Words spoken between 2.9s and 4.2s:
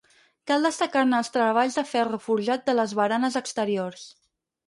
baranes exteriors.